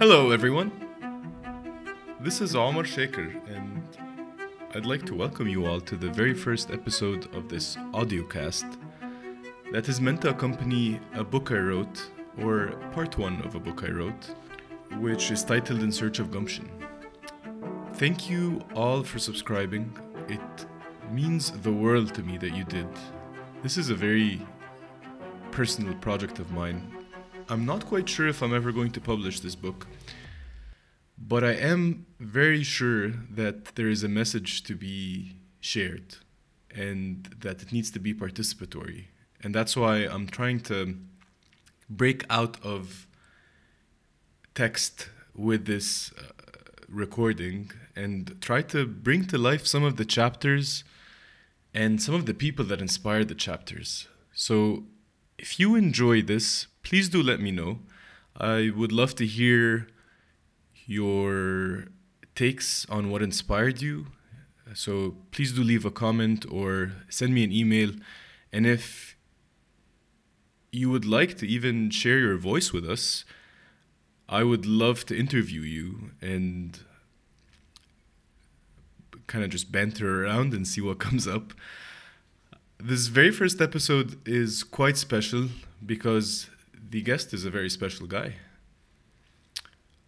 [0.00, 0.72] Hello, everyone.
[2.20, 3.82] This is Omar Shaker, and
[4.74, 8.78] I'd like to welcome you all to the very first episode of this audiocast
[9.72, 13.84] that is meant to accompany a book I wrote, or part one of a book
[13.84, 14.34] I wrote,
[15.00, 16.70] which is titled In Search of Gumption.
[17.96, 19.94] Thank you all for subscribing.
[20.28, 20.66] It
[21.12, 22.88] means the world to me that you did.
[23.62, 24.40] This is a very
[25.50, 26.99] personal project of mine.
[27.50, 29.88] I'm not quite sure if I'm ever going to publish this book,
[31.18, 36.14] but I am very sure that there is a message to be shared
[36.72, 39.06] and that it needs to be participatory.
[39.42, 40.96] And that's why I'm trying to
[41.88, 43.08] break out of
[44.54, 46.30] text with this uh,
[46.88, 50.84] recording and try to bring to life some of the chapters
[51.74, 54.06] and some of the people that inspired the chapters.
[54.32, 54.84] So
[55.36, 57.78] if you enjoy this, please do let me know.
[58.36, 59.88] I would love to hear
[60.86, 61.84] your
[62.34, 64.06] takes on what inspired you.
[64.74, 67.90] So please do leave a comment or send me an email.
[68.52, 69.16] And if
[70.72, 73.24] you would like to even share your voice with us,
[74.28, 76.78] I would love to interview you and
[79.26, 81.52] kind of just banter around and see what comes up.
[82.78, 85.48] This very first episode is quite special
[85.84, 86.48] because
[86.90, 88.34] the guest is a very special guy.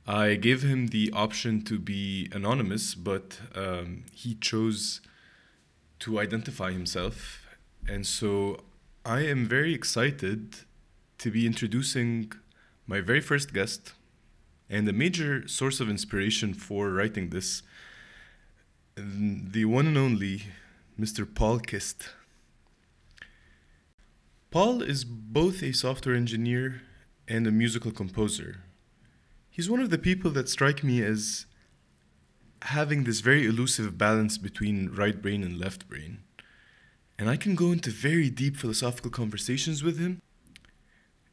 [0.07, 5.01] I gave him the option to be anonymous, but um, he chose
[6.01, 7.47] to identify himself.
[7.89, 8.65] And so
[9.05, 10.57] I am very excited
[11.19, 12.33] to be introducing
[12.89, 13.93] my very first guest
[14.69, 17.63] and a major source of inspiration for writing this
[18.97, 20.43] the one and only
[21.01, 21.27] Mr.
[21.33, 22.09] Paul Kist.
[24.53, 26.83] Paul is both a software engineer
[27.27, 28.61] and a musical composer.
[29.49, 31.47] He's one of the people that strike me as
[32.61, 36.19] having this very elusive balance between right brain and left brain.
[37.19, 40.21] And I can go into very deep philosophical conversations with him.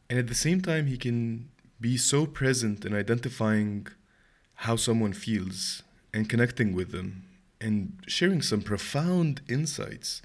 [0.09, 1.49] And at the same time, he can
[1.81, 3.87] be so present in identifying
[4.53, 5.83] how someone feels
[6.13, 7.25] and connecting with them
[7.59, 10.21] and sharing some profound insights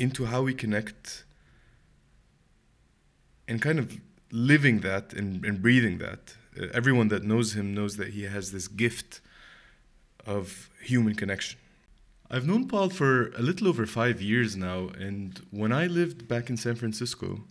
[0.00, 1.22] into how we connect
[3.52, 6.34] and kind of living that and, and breathing that.
[6.58, 9.20] Uh, everyone that knows him knows that he has this gift
[10.26, 11.58] of human connection.
[12.30, 16.48] I've known Paul for a little over five years now, and when I lived back
[16.48, 17.44] in San Francisco,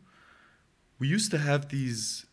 [0.97, 2.25] we used to have these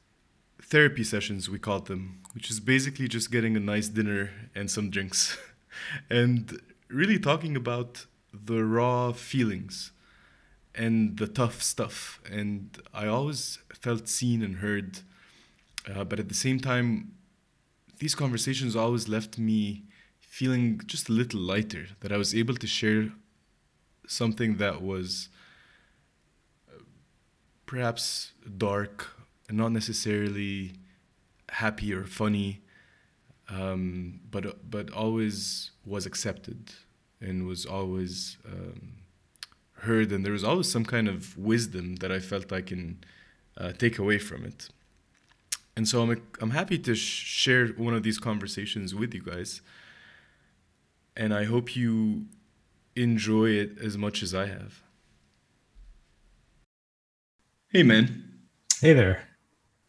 [0.62, 4.89] therapy sessions, we called them, which is basically just getting a nice dinner and some
[4.89, 5.37] drinks,
[6.11, 6.59] and
[6.89, 9.93] really talking about the raw feelings
[10.78, 12.21] and the tough stuff.
[12.31, 15.00] And I always felt seen and heard.
[15.93, 17.12] Uh, but at the same time,
[17.99, 19.84] these conversations always left me
[20.21, 23.11] feeling just a little lighter, that I was able to share
[24.06, 25.28] something that was
[26.69, 26.83] uh,
[27.67, 29.09] perhaps dark
[29.49, 30.75] and not necessarily
[31.49, 32.61] happy or funny,
[33.49, 36.71] um, but, but always was accepted
[37.21, 38.37] and was always.
[38.47, 38.97] Um,
[39.81, 43.05] heard, and there was always some kind of wisdom that I felt I can
[43.56, 44.69] uh, take away from it.
[45.77, 49.61] And so I'm, I'm happy to sh- share one of these conversations with you guys.
[51.17, 52.27] And I hope you
[52.97, 54.83] enjoy it as much as I have.
[57.71, 58.25] Hey, man.
[58.81, 59.28] Hey there.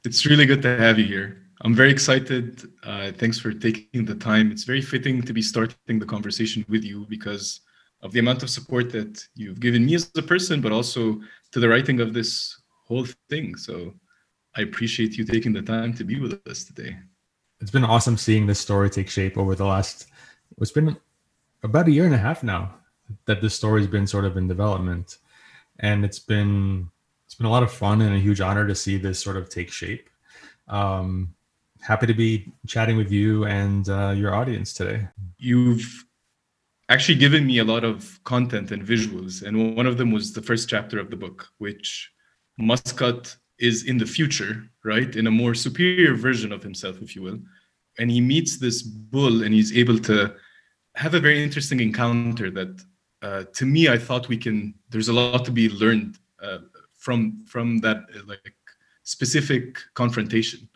[0.06, 1.42] It's really good to have you here.
[1.62, 2.62] I'm very excited.
[2.84, 4.52] Uh, thanks for taking the time.
[4.52, 7.62] It's very fitting to be starting the conversation with you because
[8.02, 11.20] of the amount of support that you've given me as a person, but also
[11.52, 13.56] to the writing of this whole thing.
[13.56, 13.94] So
[14.56, 16.98] I appreciate you taking the time to be with us today.
[17.62, 20.08] It's been awesome seeing this story take shape over the last,
[20.62, 20.96] it's been
[21.64, 22.74] about a year and a half now
[23.26, 25.18] that this story's been sort of in development.
[25.80, 26.90] And it's been,
[27.26, 29.50] it's been a lot of fun and a huge honor to see this sort of
[29.50, 30.10] take shape.
[30.68, 31.34] Um,
[31.82, 35.08] happy to be chatting with you and uh, your audience today.
[35.38, 36.06] You've
[36.90, 39.44] actually given me a lot of content and visuals.
[39.44, 42.12] And one of them was the first chapter of the book, which
[42.60, 45.16] Maskat is in the future, right?
[45.16, 47.40] In a more superior version of himself, if you will.
[48.00, 50.34] And he meets this bull and he's able to
[50.96, 52.82] have a very interesting encounter that
[53.22, 56.60] uh, to me, I thought we can, there's a lot to be learned uh,
[56.98, 58.54] from, from that like
[59.04, 60.70] specific confrontation.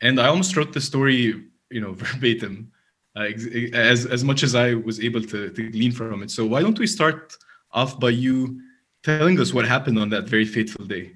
[0.00, 2.77] And I almost wrote the story, you know, verbatim uh,
[3.16, 6.30] as as much as I was able to, to glean from it.
[6.30, 7.36] So why don't we start
[7.72, 8.60] off by you
[9.02, 11.12] telling us what happened on that very fateful day?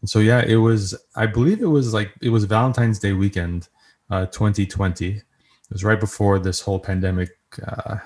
[0.00, 0.94] And so yeah, it was.
[1.16, 3.68] I believe it was like it was Valentine's Day weekend,
[4.10, 5.08] uh, 2020.
[5.08, 5.22] It
[5.70, 7.30] was right before this whole pandemic
[7.66, 7.96] uh,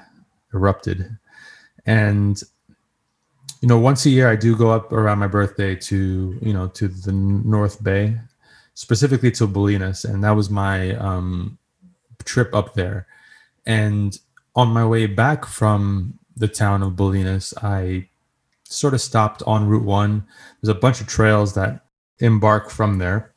[0.54, 1.18] erupted,
[1.86, 2.40] and
[3.60, 6.68] you know, once a year I do go up around my birthday to you know
[6.68, 8.16] to the North Bay,
[8.74, 11.58] specifically to Bolinas, and that was my um,
[12.28, 13.06] trip up there.
[13.66, 14.18] And
[14.54, 18.08] on my way back from the town of Bolinas, I
[18.64, 20.26] sort of stopped on Route One.
[20.60, 21.84] There's a bunch of trails that
[22.20, 23.32] embark from there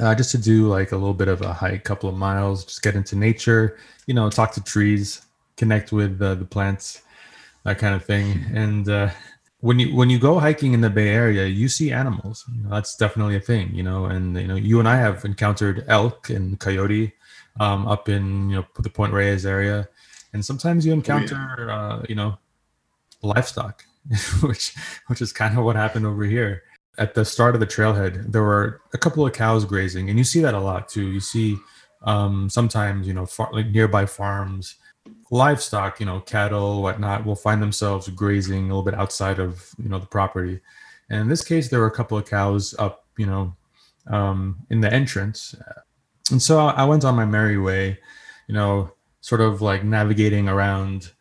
[0.00, 2.82] uh, just to do like a little bit of a hike, couple of miles, just
[2.82, 5.22] get into nature, you know, talk to trees,
[5.56, 7.02] connect with uh, the plants,
[7.64, 8.44] that kind of thing.
[8.54, 9.10] And uh,
[9.60, 12.44] when you when you go hiking in the Bay Area, you see animals.
[12.54, 14.04] You know, that's definitely a thing, you know.
[14.04, 17.12] And you know, you and I have encountered elk and coyote
[17.60, 19.88] um, up in you know the Point Reyes area,
[20.32, 21.74] and sometimes you encounter oh, yeah.
[21.74, 22.38] uh, you know
[23.22, 23.84] livestock,
[24.42, 24.74] which
[25.06, 26.62] which is kind of what happened over here
[26.98, 30.24] at the start of the trailhead, there were a couple of cows grazing, and you
[30.24, 31.06] see that a lot too.
[31.06, 31.56] You see
[32.02, 34.74] um, sometimes, you know, far, like nearby farms,
[35.30, 39.88] livestock, you know, cattle, whatnot, will find themselves grazing a little bit outside of you
[39.88, 40.60] know the property.
[41.08, 43.54] And in this case, there were a couple of cows up, you know,
[44.08, 45.54] um, in the entrance,
[46.30, 47.98] and so I went on my merry way,
[48.46, 51.12] you know, sort of like navigating around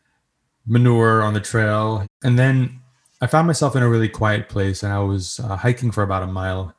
[0.65, 2.81] manure on the trail, and then
[3.21, 6.23] I found myself in a really quiet place and I was uh, hiking for about
[6.23, 6.75] a mile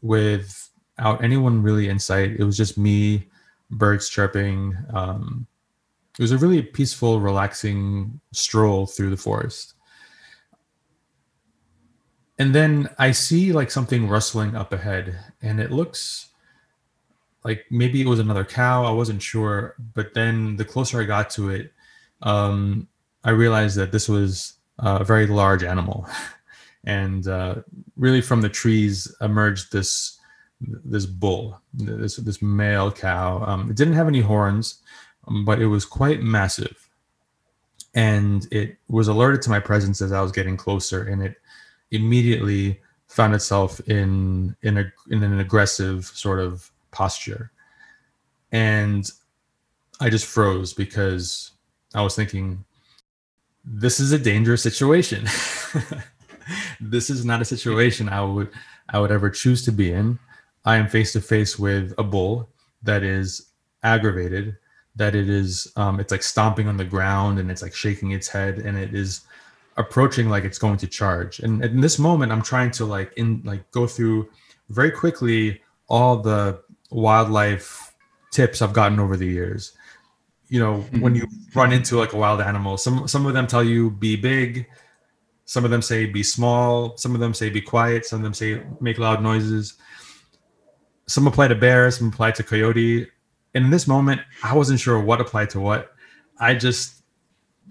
[0.00, 2.36] without anyone really in sight.
[2.38, 3.28] It was just me,
[3.70, 4.76] birds chirping.
[4.94, 5.46] Um,
[6.18, 9.74] it was a really peaceful, relaxing stroll through the forest.
[12.38, 16.30] And then I see like something rustling up ahead, and it looks
[17.44, 18.84] like maybe it was another cow.
[18.84, 19.76] I wasn't sure.
[19.94, 21.72] But then the closer I got to it,
[22.22, 22.88] um,
[23.22, 26.08] I realized that this was a very large animal,
[26.84, 27.56] and uh,
[27.96, 30.18] really from the trees emerged this
[30.60, 33.44] this bull, this this male cow.
[33.46, 34.82] Um, it didn't have any horns,
[35.28, 36.88] um, but it was quite massive,
[37.94, 41.36] and it was alerted to my presence as I was getting closer, and it
[41.90, 47.50] immediately found itself in in a in an aggressive sort of posture,
[48.52, 49.10] and
[50.00, 51.52] I just froze because
[51.94, 52.64] I was thinking
[53.64, 55.24] this is a dangerous situation.
[56.80, 58.50] this is not a situation I would
[58.88, 60.18] I would ever choose to be in.
[60.64, 62.48] I am face to face with a bull
[62.82, 63.50] that is
[63.82, 64.56] aggravated,
[64.96, 68.28] that it is um, it's like stomping on the ground and it's like shaking its
[68.28, 69.22] head and it is
[69.76, 71.40] approaching like it's going to charge.
[71.40, 74.28] And in this moment, I'm trying to like in like go through
[74.68, 76.62] very quickly all the
[76.94, 77.92] wildlife
[78.30, 79.72] tips I've gotten over the years.
[80.48, 81.00] You know mm-hmm.
[81.00, 84.16] when you run into like a wild animal some some of them tell you be
[84.16, 84.66] big.
[85.46, 86.96] Some of them say be small.
[86.96, 88.06] Some of them say be quiet.
[88.06, 89.74] Some of them say make loud noises.
[91.06, 93.08] Some apply to bear some apply to coyote.
[93.54, 95.92] And in this moment i wasn't sure what applied to what.
[96.38, 97.02] I just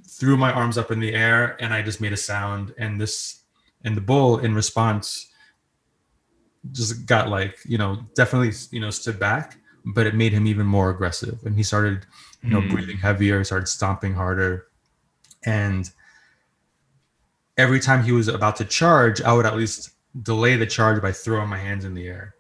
[0.07, 2.73] threw my arms up in the air and i just made a sound.
[2.77, 3.43] And this
[3.85, 5.32] and the bull in response
[6.71, 10.65] just got like you know definitely you know stood back but it made him even
[10.65, 12.06] more aggressive and he started
[12.44, 12.69] you know, mm.
[12.69, 14.68] breathing heavier, started stomping harder.
[15.45, 15.89] And
[17.58, 19.91] every time he was about to charge, I would at least
[20.22, 22.36] delay the charge by throwing my hands in the air.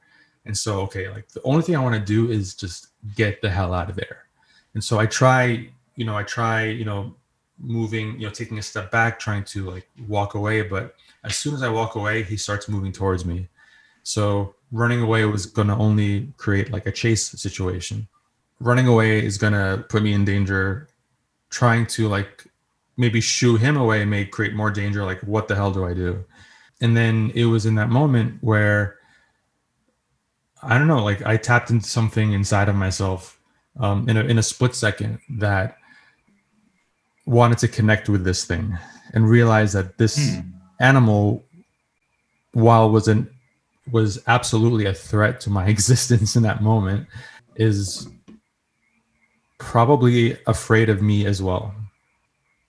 [0.45, 3.49] And so, okay, like the only thing I want to do is just get the
[3.49, 4.25] hell out of there.
[4.73, 7.15] And so I try, you know, I try, you know,
[7.59, 10.63] moving, you know, taking a step back, trying to like walk away.
[10.63, 13.47] But as soon as I walk away, he starts moving towards me.
[14.03, 18.07] So running away was going to only create like a chase situation
[18.63, 20.87] running away is gonna put me in danger.
[21.49, 22.47] Trying to like
[22.97, 25.03] maybe shoo him away may create more danger.
[25.03, 26.23] Like, what the hell do I do?
[26.81, 28.97] And then it was in that moment where
[30.61, 33.39] I don't know, like I tapped into something inside of myself
[33.79, 35.77] um, in a in a split second that
[37.25, 38.77] wanted to connect with this thing
[39.13, 40.41] and realize that this hmm.
[40.79, 41.43] animal,
[42.53, 43.29] while was an
[43.91, 47.07] was absolutely a threat to my existence in that moment,
[47.55, 48.07] is
[49.59, 51.73] probably afraid of me as well.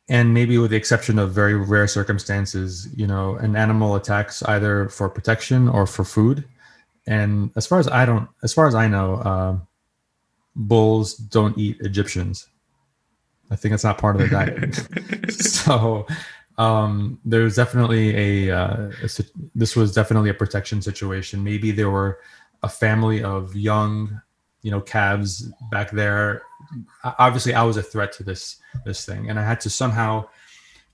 [0.09, 4.89] And maybe with the exception of very rare circumstances, you know, an animal attacks either
[4.91, 6.45] for protection or for food.
[7.07, 9.57] And as far as I don't, as far as I know, uh,
[10.55, 12.49] bulls don't eat Egyptians.
[13.51, 15.31] I think it's not part of the diet.
[15.31, 16.07] so
[16.59, 19.09] um, there's definitely a, uh, a,
[19.55, 21.43] this was definitely a protection situation.
[21.43, 22.21] Maybe there were
[22.63, 24.21] a family of young,
[24.63, 26.43] you know, calves back there
[27.19, 30.29] obviously I was a threat to this this thing, and I had to somehow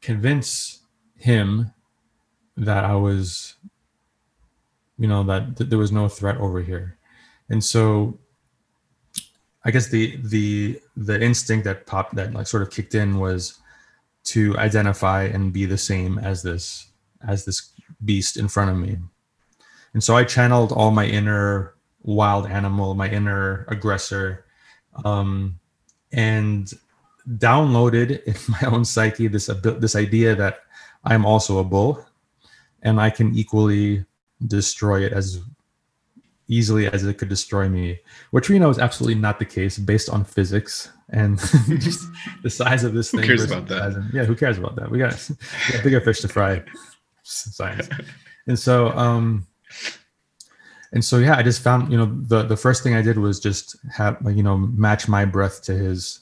[0.00, 0.80] convince
[1.16, 1.72] him
[2.56, 3.54] that I was
[4.98, 6.98] you know that, that there was no threat over here
[7.48, 8.18] and so
[9.64, 13.59] i guess the the the instinct that popped that like sort of kicked in was
[14.24, 16.90] to identify and be the same as this
[17.26, 17.72] as this
[18.04, 18.98] beast in front of me.
[19.92, 24.44] And so i channeled all my inner wild animal my inner aggressor
[25.04, 25.58] um,
[26.12, 26.72] and
[27.28, 30.60] downloaded in my own psyche this this idea that
[31.04, 32.04] i'm also a bull
[32.82, 34.04] and i can equally
[34.46, 35.40] destroy it as
[36.50, 37.98] easily as it could destroy me,
[38.32, 41.38] which we know is absolutely not the case based on physics and
[41.78, 42.06] just
[42.42, 43.20] the size of this thing.
[43.20, 43.96] Who cares about that?
[43.96, 44.90] Of, yeah, who cares about that?
[44.90, 46.62] We got, we got bigger fish to fry.
[47.22, 47.88] Science.
[48.48, 49.46] And so, um,
[50.92, 53.38] and so, yeah, I just found, you know, the the first thing I did was
[53.38, 56.20] just have, you know, match my breath to his,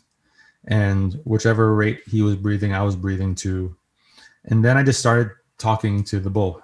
[0.67, 3.75] and whichever rate he was breathing, I was breathing to,
[4.45, 6.63] and then I just started talking to the bull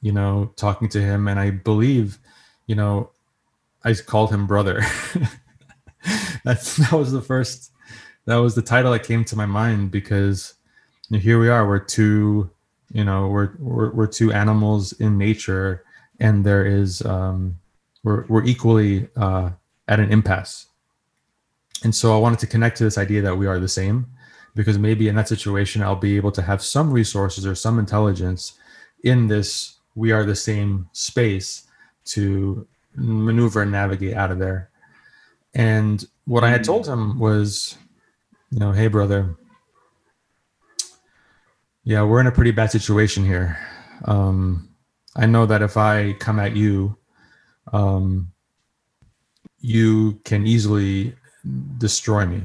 [0.00, 1.28] you know, talking to him.
[1.28, 2.18] And I believe,
[2.68, 3.10] you know,
[3.82, 4.84] I called him brother.
[6.44, 7.72] That's that was the first
[8.26, 10.54] that was the title that came to my mind because
[11.10, 12.50] here we are, we're two,
[12.92, 15.84] you know, we're, we're we're two animals in nature
[16.20, 17.58] and there is um
[18.04, 19.50] we're we're equally uh
[19.88, 20.66] at an impasse.
[21.82, 24.06] And so I wanted to connect to this idea that we are the same
[24.54, 28.58] because maybe in that situation I'll be able to have some resources or some intelligence
[29.04, 31.67] in this we are the same space
[32.08, 34.70] to maneuver and navigate out of there.
[35.54, 37.76] And what I had told him was,
[38.50, 39.36] you know, hey, brother,
[41.84, 43.58] yeah, we're in a pretty bad situation here.
[44.04, 44.68] Um,
[45.16, 46.96] I know that if I come at you,
[47.72, 48.32] um,
[49.60, 51.14] you can easily
[51.78, 52.42] destroy me.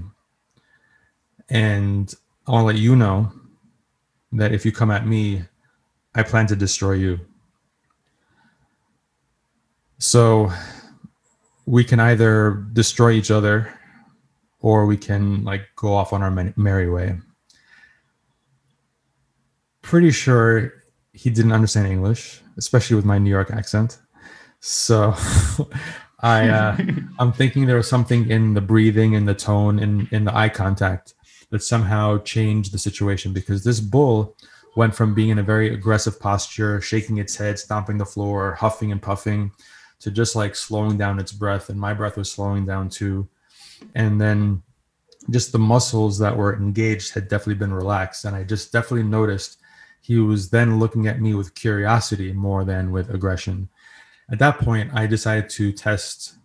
[1.49, 2.13] And
[2.47, 3.31] I want to let you know
[4.31, 5.43] that if you come at me,
[6.15, 7.19] I plan to destroy you.
[10.03, 10.51] So
[11.65, 13.73] we can either destroy each other
[14.59, 17.17] or we can like go off on our merry way.
[19.81, 20.73] Pretty sure
[21.13, 23.99] he didn't understand English, especially with my New York accent.
[24.59, 25.15] So
[26.19, 26.77] I uh,
[27.19, 30.49] I'm thinking there was something in the breathing and the tone and in the eye
[30.49, 31.13] contact
[31.49, 34.35] that somehow changed the situation because this bull
[34.75, 38.91] went from being in a very aggressive posture, shaking its head, stomping the floor, huffing
[38.91, 39.49] and puffing,
[40.03, 43.25] to just like slowing down its breath and my breath was slowing down too.
[43.95, 44.61] And then
[45.29, 49.59] just the muscles that were engaged had definitely been relaxed and i just definitely noticed
[50.01, 53.69] he was then looking at me with curiosity more than with aggression.
[54.29, 56.35] At that point i decided to test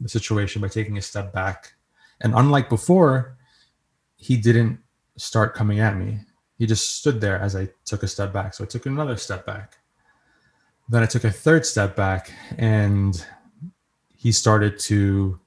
[0.00, 1.74] the situation by taking a step back
[2.20, 3.36] and unlike before
[4.16, 4.80] he didn't
[5.16, 6.18] start coming at me.
[6.58, 8.54] He just stood there as i took a step back.
[8.54, 9.76] So i took another step back
[10.90, 13.24] then I took a third step back and
[14.16, 15.38] he started to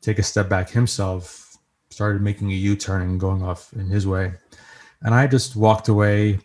[0.00, 1.56] take a step back himself,
[1.90, 4.34] started making a U turn and going off in his way.
[5.00, 6.40] And I just walked away,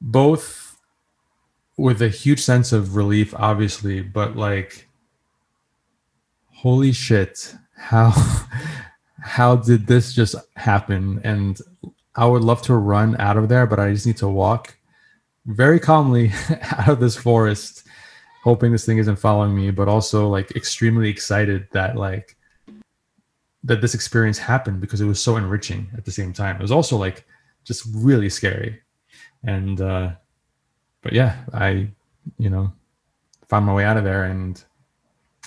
[0.00, 0.78] both
[1.78, 4.88] with a huge sense of relief, obviously, but like,
[6.52, 8.12] holy shit, how.
[9.18, 11.20] How did this just happen?
[11.24, 11.58] And
[12.14, 14.75] I would love to run out of there, but I just need to walk
[15.46, 16.32] very calmly
[16.76, 17.86] out of this forest,
[18.42, 22.36] hoping this thing isn't following me, but also like extremely excited that like
[23.64, 26.56] that this experience happened because it was so enriching at the same time.
[26.56, 27.24] It was also like
[27.64, 28.80] just really scary.
[29.44, 30.12] And uh
[31.02, 31.88] but yeah, I
[32.38, 32.72] you know
[33.48, 34.62] found my way out of there and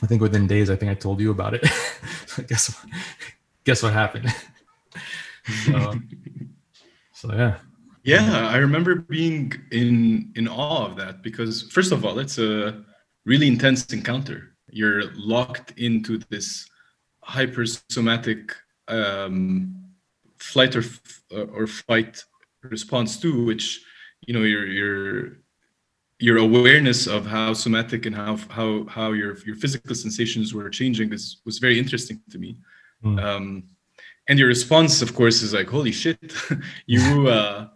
[0.01, 1.61] I think within days I think I told you about it.
[2.47, 2.85] guess
[3.65, 4.33] guess what happened.
[5.65, 5.93] so,
[7.13, 7.57] so yeah.
[8.03, 12.83] Yeah, I remember being in in awe of that because first of all, it's a
[13.25, 14.55] really intense encounter.
[14.71, 16.69] You're locked into this
[17.23, 18.51] hypersomatic
[18.87, 19.75] um,
[20.37, 20.83] flight or
[21.31, 22.23] or fight
[22.63, 23.81] response to which
[24.25, 25.37] you know your your
[26.19, 31.11] your awareness of how somatic and how how how your your physical sensations were changing
[31.13, 32.57] is was very interesting to me.
[33.03, 33.23] Mm.
[33.23, 33.63] Um,
[34.27, 36.33] and your response, of course, is like, "Holy shit!"
[36.85, 37.67] you uh,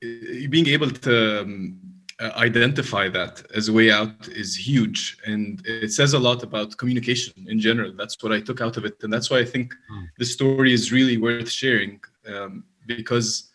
[0.00, 1.78] being able to um,
[2.18, 5.18] uh, identify that as a way out is huge.
[5.26, 7.92] And it says a lot about communication in general.
[7.92, 9.02] That's what i took out of it.
[9.02, 10.06] And that's why i think mm.
[10.18, 13.50] the story is really worth sharing um, because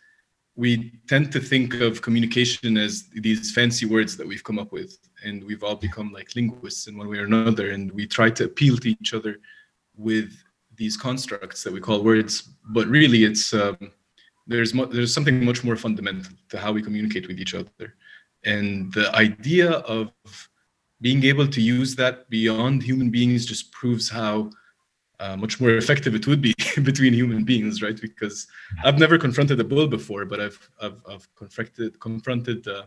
[0.55, 4.97] we tend to think of communication as these fancy words that we've come up with.
[5.23, 7.71] And we've all become like linguists in one way or another.
[7.71, 9.39] And we try to appeal to each other
[9.97, 10.31] with
[10.75, 12.49] these constructs that we call words.
[12.65, 13.91] But really it's um,
[14.47, 17.95] there's mo- there's something much more fundamental to how we communicate with each other
[18.43, 20.11] and the idea of
[21.01, 24.49] being able to use that beyond human beings just proves how
[25.19, 27.99] uh, much more effective it would be between human beings, right?
[27.99, 28.47] Because
[28.83, 32.83] I've never confronted a bull before, but I've I've, I've confronted confronted uh,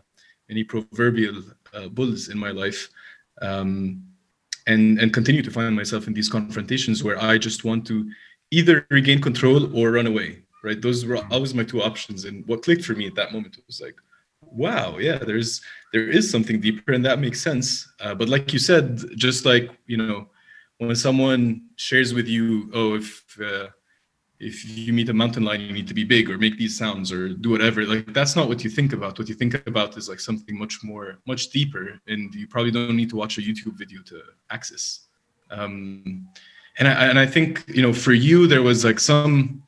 [0.67, 1.43] proverbial
[1.73, 2.89] uh, bulls in my life,
[3.41, 4.03] um,
[4.67, 8.09] and and continue to find myself in these confrontations where I just want to
[8.51, 10.44] either regain control or run away.
[10.65, 10.81] Right?
[10.81, 13.79] Those were always my two options, and what clicked for me at that moment was
[13.79, 13.95] like,
[14.41, 15.61] wow, yeah, there's
[15.93, 17.87] there is something deeper, and that makes sense.
[17.99, 20.27] Uh, but like you said, just like you know
[20.77, 23.67] when someone shares with you, oh, if uh,
[24.39, 27.11] if you meet a mountain lion, you need to be big or make these sounds
[27.11, 27.85] or do whatever.
[27.85, 29.17] Like that's not what you think about.
[29.17, 32.95] What you think about is like something much more, much deeper, and you probably don't
[32.95, 35.07] need to watch a YouTube video to access.
[35.51, 36.27] Um,
[36.79, 39.63] and I and I think you know for you there was like some.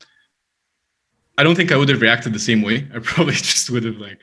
[1.38, 2.88] I don't think I would have reacted the same way.
[2.94, 4.20] I probably just would have like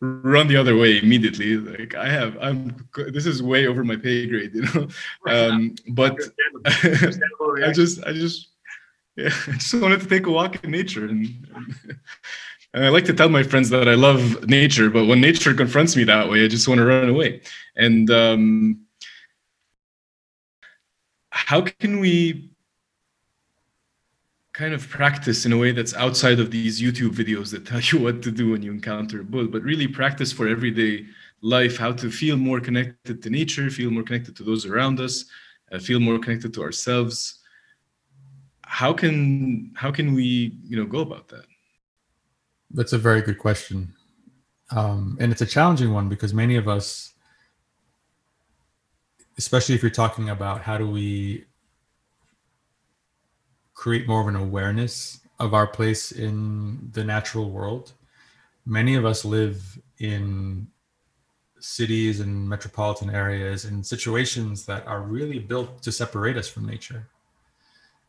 [0.00, 1.56] run the other way immediately.
[1.56, 4.88] Like i have i'm this is way over my pay grade you know?
[5.26, 6.18] Um, but
[6.66, 8.48] i just i just
[9.16, 11.06] yeah i just wanted to take a walk in nature.
[11.06, 11.48] And,
[12.74, 15.96] and i like to tell my friends that i love nature but when nature confronts
[15.96, 17.40] me that way i just want to run away.
[17.74, 18.86] And um,
[21.30, 22.50] how can we
[24.56, 27.98] kind of practice in a way that's outside of these YouTube videos that tell you
[28.02, 31.04] what to do when you encounter a bull, but really practice for everyday
[31.42, 35.26] life, how to feel more connected to nature, feel more connected to those around us,
[35.72, 37.40] uh, feel more connected to ourselves.
[38.62, 41.44] How can how can we you know go about that?
[42.70, 43.92] That's a very good question,
[44.70, 47.12] um, and it's a challenging one because many of us,
[49.38, 51.44] especially if you're talking about how do we
[53.76, 57.92] create more of an awareness of our place in the natural world.
[58.64, 60.66] Many of us live in
[61.60, 67.06] cities and metropolitan areas and situations that are really built to separate us from nature.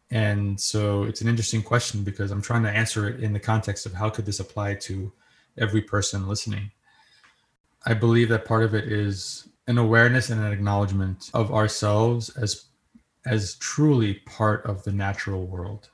[0.10, 3.86] And so it's an interesting question because I'm trying to answer it in the context
[3.86, 5.12] of how could this apply to
[5.58, 6.71] every person listening.
[7.86, 12.66] I believe that part of it is an awareness and an acknowledgement of ourselves as
[13.27, 15.89] as truly part of the natural world.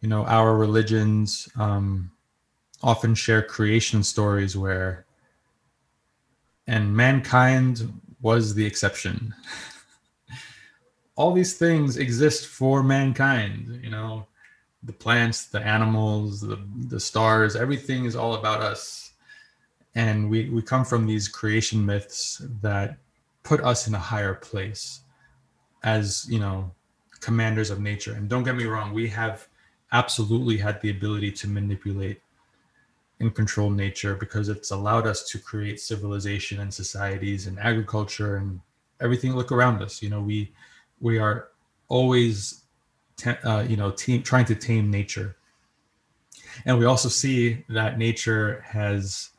[0.00, 2.12] You know, our religions um,
[2.82, 5.04] often share creation stories where,
[6.66, 9.34] and mankind was the exception.
[11.16, 14.26] All these things exist for mankind, you know,
[14.82, 16.58] the plants, the animals, the,
[16.88, 19.12] the stars, everything is all about us.
[19.94, 22.98] And we, we come from these creation myths that
[23.44, 25.03] put us in a higher place
[25.84, 26.70] as you know
[27.20, 28.14] commanders of nature.
[28.14, 29.46] And don't get me wrong we have
[29.92, 32.20] absolutely had the ability to manipulate
[33.20, 38.60] and control nature because it's allowed us to create civilization and societies and agriculture and
[39.00, 40.02] everything look around us.
[40.02, 40.52] You know we
[41.00, 41.48] we are
[41.88, 42.62] always
[43.44, 45.36] uh, you know trying to tame nature.
[46.66, 49.30] And we also see that nature has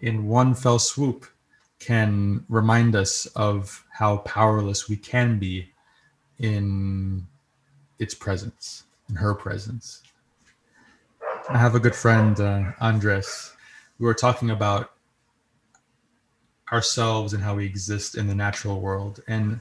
[0.00, 1.26] in one fell swoop
[1.78, 5.71] can remind us of how powerless we can be
[6.38, 7.26] in
[7.98, 10.02] its presence, in her presence.
[11.48, 13.52] I have a good friend, uh, Andres.
[13.98, 14.92] We were talking about
[16.72, 19.22] ourselves and how we exist in the natural world.
[19.28, 19.60] And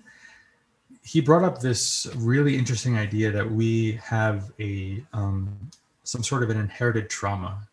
[1.04, 5.72] he brought up this really interesting idea that we have a um,
[6.04, 7.68] some sort of an inherited trauma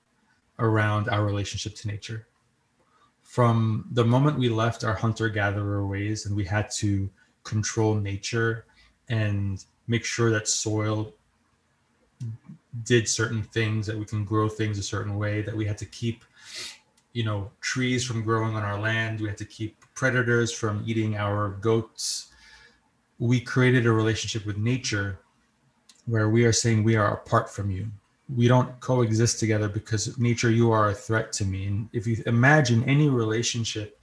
[0.58, 2.26] around our relationship to nature.
[3.22, 7.08] From the moment we left our hunter gatherer ways and we had to
[7.44, 8.64] control nature
[9.08, 11.12] and make sure that soil
[12.84, 15.86] did certain things that we can grow things a certain way that we had to
[15.86, 16.24] keep
[17.12, 19.20] you know trees from growing on our land.
[19.20, 22.28] We had to keep predators from eating our goats.
[23.18, 25.18] We created a relationship with nature
[26.06, 27.88] where we are saying we are apart from you.
[28.34, 31.66] We don't coexist together because nature you are a threat to me.
[31.66, 33.98] And if you imagine any relationship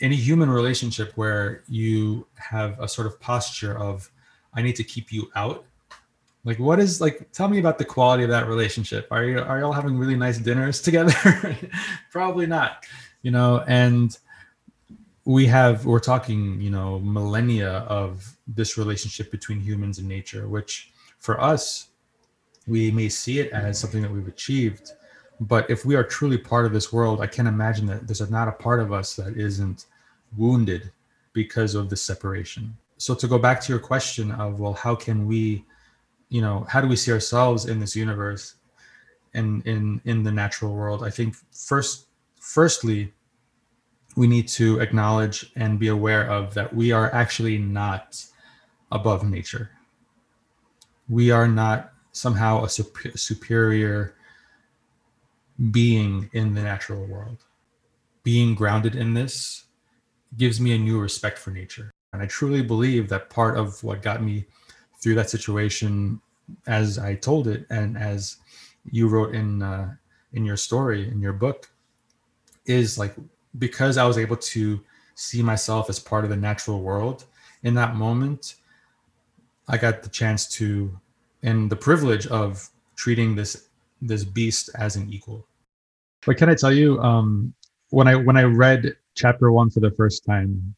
[0.00, 4.10] any human relationship where you have a sort of posture of
[4.54, 5.64] I need to keep you out.
[6.44, 7.30] Like, what is like?
[7.32, 9.08] Tell me about the quality of that relationship.
[9.10, 11.56] Are you are y'all having really nice dinners together?
[12.10, 12.84] Probably not.
[13.22, 14.16] You know, and
[15.24, 20.92] we have we're talking you know millennia of this relationship between humans and nature which
[21.18, 21.88] for us
[22.66, 24.92] we may see it as something that we've achieved
[25.40, 28.48] but if we are truly part of this world i can't imagine that there's not
[28.48, 29.86] a part of us that isn't
[30.36, 30.90] wounded
[31.32, 35.26] because of the separation so to go back to your question of well how can
[35.26, 35.64] we
[36.28, 38.54] you know how do we see ourselves in this universe
[39.34, 42.06] and in in the natural world i think first
[42.40, 43.12] firstly
[44.16, 48.24] we need to acknowledge and be aware of that we are actually not
[48.92, 49.70] above nature.
[51.08, 54.14] We are not somehow a super- superior
[55.70, 57.44] being in the natural world.
[58.22, 59.64] Being grounded in this
[60.36, 61.93] gives me a new respect for nature.
[62.14, 64.46] And I truly believe that part of what got me
[65.02, 66.20] through that situation,
[66.68, 68.36] as I told it, and as
[68.90, 69.94] you wrote in uh,
[70.32, 71.68] in your story in your book,
[72.66, 73.16] is like
[73.58, 74.80] because I was able to
[75.16, 77.24] see myself as part of the natural world
[77.64, 78.54] in that moment.
[79.66, 80.96] I got the chance to,
[81.42, 83.68] and the privilege of treating this
[84.00, 85.48] this beast as an equal.
[86.24, 87.54] But can I tell you, um,
[87.90, 90.76] when I when I read chapter one for the first time,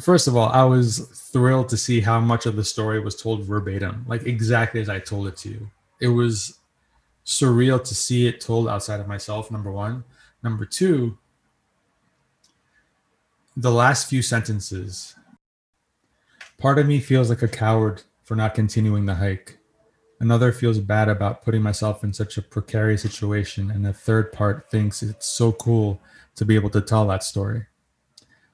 [0.00, 1.00] first of all, I was
[1.32, 4.98] thrilled to see how much of the story was told verbatim, like exactly as I
[4.98, 5.70] told it to you.
[6.00, 6.58] It was
[7.24, 9.50] surreal to see it told outside of myself.
[9.50, 10.04] Number one,
[10.42, 11.18] number two,
[13.56, 15.14] the last few sentences.
[16.58, 19.58] Part of me feels like a coward for not continuing the hike
[20.22, 23.72] Another feels bad about putting myself in such a precarious situation.
[23.72, 26.00] And the third part thinks it's so cool
[26.36, 27.66] to be able to tell that story.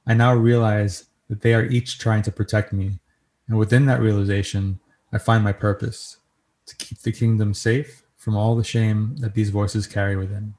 [0.06, 2.98] I now realize that they are each trying to protect me.
[3.46, 4.80] And within that realization,
[5.12, 6.18] I find my purpose
[6.66, 10.54] to keep the kingdom safe from all the shame that these voices carry within.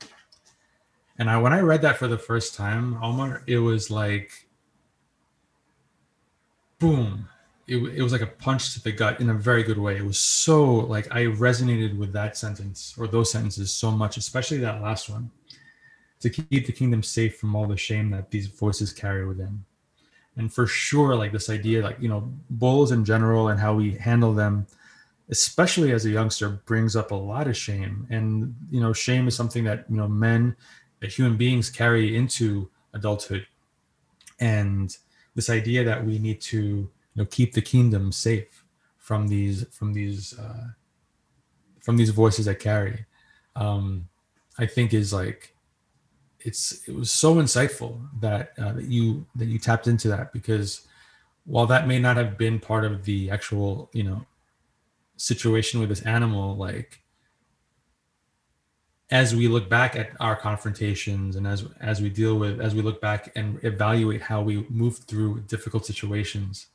[1.17, 4.47] And I, when I read that for the first time, Omar, it was like,
[6.79, 7.27] boom,
[7.67, 9.97] it, it was like a punch to the gut in a very good way.
[9.97, 14.58] It was so like I resonated with that sentence or those sentences so much, especially
[14.60, 15.29] that last one.
[16.21, 19.63] To keep the kingdom safe from all the shame that these voices carry within.
[20.39, 23.91] And for sure, like this idea, like, you know, bulls in general and how we
[23.91, 24.65] handle them,
[25.30, 28.08] especially as a youngster, brings up a lot of shame.
[28.10, 30.56] And, you know, shame is something that, you know, men,
[31.02, 33.45] that human beings carry into adulthood.
[34.39, 34.97] And
[35.36, 38.65] this idea that we need to you know keep the kingdom safe
[38.97, 40.67] from these from these uh,
[41.80, 43.06] from these voices that carry
[43.56, 44.08] um,
[44.58, 45.56] i think is like
[46.41, 50.88] it's it was so insightful that uh, that you that you tapped into that because
[51.45, 54.25] while that may not have been part of the actual you know
[55.17, 57.02] situation with this animal like
[59.12, 62.82] as we look back at our confrontations and as as we deal with as we
[62.82, 66.67] look back and evaluate how we move through difficult situations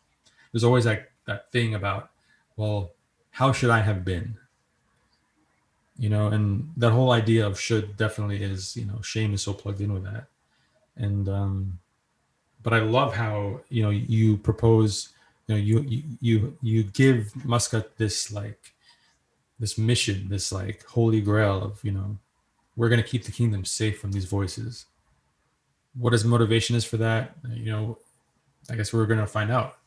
[0.53, 2.11] there's always that that thing about
[2.57, 2.92] well
[3.31, 4.37] how should i have been
[5.96, 9.52] you know and that whole idea of should definitely is you know shame is so
[9.52, 10.26] plugged in with that.
[10.96, 11.78] And um
[12.62, 15.11] but i love how you know you propose
[15.46, 18.74] you know you you you give Maskat this like
[19.61, 22.18] this mission this like holy grail of you know
[22.76, 24.87] we're going to keep the kingdom safe from these voices.
[25.96, 27.98] What his motivation is for that you know
[28.70, 29.78] i guess we're going to find out.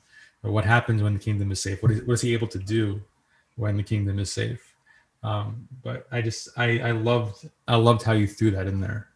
[0.44, 1.82] Or what happens when the kingdom is safe?
[1.82, 3.02] What is, what is he able to do
[3.56, 4.67] when the kingdom is safe
[5.24, 9.10] um, but i just i i loved i loved how you threw that in there.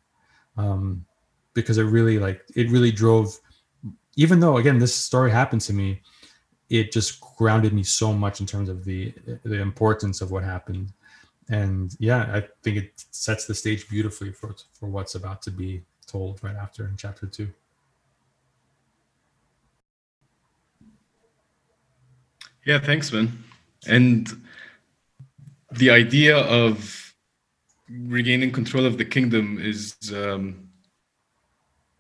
[0.57, 1.05] Um,
[1.53, 3.37] because it really like it really drove
[4.15, 6.01] even though again this story happened to me
[6.69, 10.93] it just grounded me so much in terms of the the importance of what happened.
[11.49, 15.83] And yeah i think it sets the stage beautifully for for what's about to be
[16.07, 17.49] told right after in chapter two.
[22.65, 23.43] Yeah, thanks, man.
[23.87, 24.29] And
[25.71, 27.13] the idea of
[27.89, 30.69] regaining control of the kingdom is um,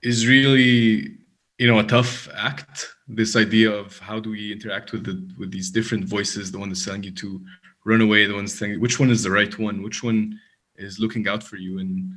[0.01, 1.17] is really
[1.57, 2.87] you know a tough act.
[3.07, 6.69] This idea of how do we interact with the with these different voices, the one
[6.69, 7.41] that's telling you to
[7.83, 10.39] run away, the one's saying which one is the right one, which one
[10.75, 11.79] is looking out for you.
[11.79, 12.11] And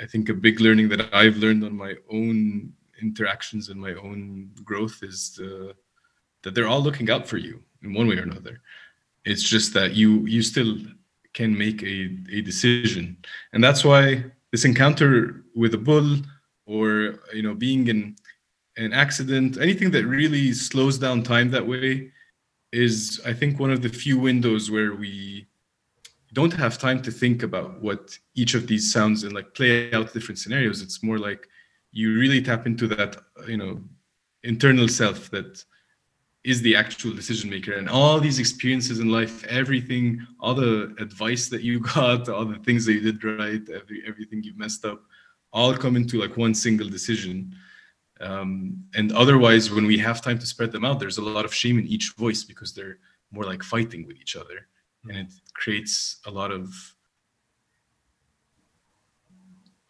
[0.00, 4.50] I think a big learning that I've learned on my own interactions and my own
[4.64, 5.74] growth is the
[6.42, 8.60] that they're all looking out for you in one way or another.
[9.24, 10.78] It's just that you you still
[11.34, 13.16] can make a, a decision.
[13.52, 16.16] And that's why this encounter with a bull
[16.66, 18.16] or you know being in
[18.76, 22.12] an accident, anything that really slows down time that way
[22.72, 25.46] is I think one of the few windows where we
[26.32, 30.12] don't have time to think about what each of these sounds and like play out
[30.12, 30.82] different scenarios.
[30.82, 31.48] It's more like
[31.92, 33.80] you really tap into that, you know,
[34.44, 35.64] internal self that
[36.44, 37.74] is the actual decision maker.
[37.74, 42.58] And all these experiences in life everything all the advice that you got all the
[42.58, 45.02] things that you did right every, everything you messed up
[45.52, 47.54] all come into like one single decision.
[48.20, 51.54] Um, and otherwise when we have time to spread them out there's a lot of
[51.54, 52.98] shame in each voice because they're
[53.30, 54.66] more like fighting with each other.
[55.08, 56.74] And it creates a lot of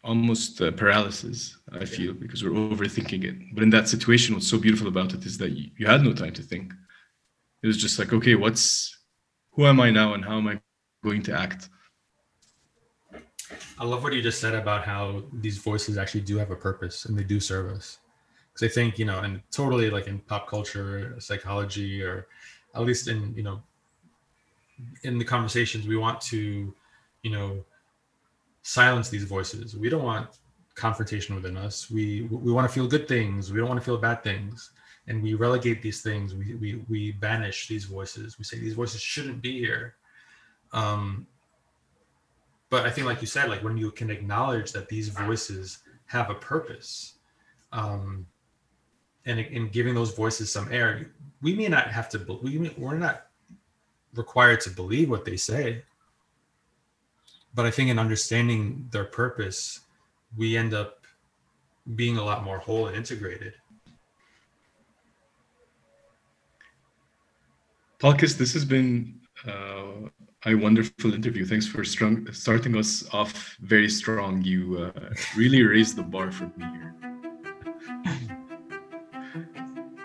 [0.03, 1.57] almost uh, paralysis.
[1.71, 3.35] I feel because we're overthinking it.
[3.53, 6.13] But in that situation, what's so beautiful about it is that you, you had no
[6.13, 6.73] time to think.
[7.61, 8.97] It was just like, okay, what's
[9.51, 10.61] who am I now, and how am I
[11.03, 11.69] going to act?
[13.77, 17.05] I love what you just said about how these voices actually do have a purpose
[17.05, 17.97] and they do serve us.
[18.53, 22.27] Because I think, you know, and totally like in pop culture, psychology, or
[22.75, 23.61] at least in, you know,
[25.03, 26.73] in the conversations, we want to,
[27.23, 27.65] you know,
[28.61, 29.75] silence these voices.
[29.75, 30.29] We don't want
[30.75, 31.89] confrontation within us.
[31.91, 33.51] We we want to feel good things.
[33.51, 34.71] We don't want to feel bad things.
[35.07, 36.33] And we relegate these things.
[36.33, 38.37] We we we banish these voices.
[38.37, 39.95] We say these voices shouldn't be here.
[40.71, 41.27] Um,
[42.69, 46.29] but I think, like you said, like when you can acknowledge that these voices have
[46.29, 47.15] a purpose,
[47.71, 48.27] um,
[49.25, 52.39] and in giving those voices some air, we may not have to.
[52.43, 53.25] We we're not
[54.13, 55.83] required to believe what they say,
[57.53, 59.81] but I think in understanding their purpose,
[60.37, 61.05] we end up
[61.95, 63.53] being a lot more whole and integrated.
[67.99, 70.07] Paul Kist, this has been uh,
[70.45, 71.45] a wonderful interview.
[71.45, 74.41] Thanks for strong, starting us off very strong.
[74.43, 76.95] You uh, really raised the bar for me here.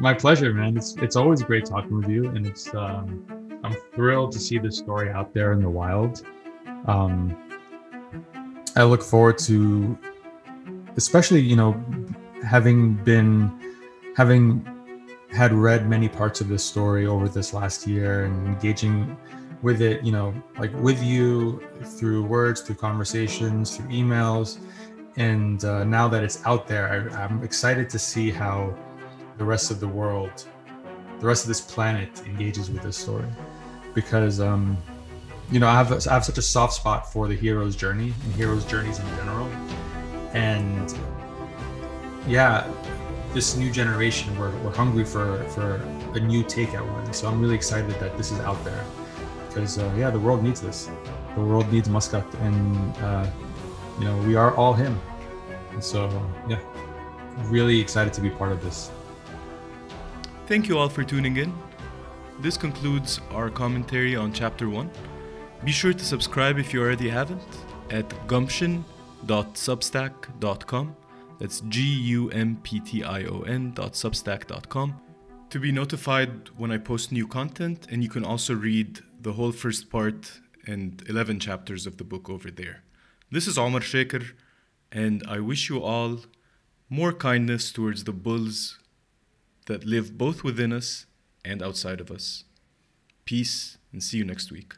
[0.01, 0.77] My pleasure, man.
[0.77, 3.25] It's it's always great talking with you, and it's um,
[3.63, 6.27] I'm thrilled to see this story out there in the wild.
[6.87, 7.37] Um,
[8.77, 9.99] I look forward to,
[10.97, 11.73] especially you know,
[12.45, 13.51] having been
[14.17, 14.67] having
[15.31, 19.17] had read many parts of this story over this last year and engaging
[19.63, 24.59] with it, you know, like with you through words, through conversations, through emails.
[25.17, 28.77] And uh, now that it's out there, I, I'm excited to see how
[29.39, 30.45] the rest of the world,
[31.19, 33.27] the rest of this planet engages with this story.
[33.95, 34.77] Because, um,
[35.51, 38.35] you know, I have, I have such a soft spot for the hero's journey and
[38.35, 39.47] hero's journeys in general.
[40.33, 40.95] And
[42.27, 42.71] yeah,
[43.33, 45.77] this new generation, we're, we're hungry for, for
[46.15, 47.13] a new take at one.
[47.13, 48.85] So I'm really excited that this is out there
[49.55, 50.91] because uh, yeah, the world needs this.
[51.35, 53.27] The world needs Maskat, and uh,
[53.99, 55.01] you know we are all him.
[55.73, 56.09] And so
[56.49, 56.59] yeah,
[57.45, 58.91] really excited to be part of this.
[60.47, 61.57] Thank you all for tuning in.
[62.41, 64.91] This concludes our commentary on Chapter One.
[65.65, 67.41] Be sure to subscribe if you already haven't
[67.91, 70.97] at gumption.substack.com.
[71.41, 75.01] That's G U M P T I O N.substack.com
[75.55, 79.53] to be notified when I post new content, and you can also read the whole
[79.53, 82.83] first part and 11 chapters of the book over there.
[83.31, 84.23] This is Omar Shaker,
[84.91, 86.21] and I wish you all
[86.91, 88.79] more kindness towards the bulls
[89.67, 91.07] that live both within us
[91.45, 92.45] and outside of us.
[93.25, 94.75] Peace, and see you next week.